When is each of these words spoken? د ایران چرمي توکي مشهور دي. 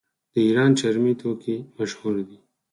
د 0.33 0.35
ایران 0.47 0.71
چرمي 0.79 1.13
توکي 1.21 1.57
مشهور 1.77 2.15
دي. 2.27 2.37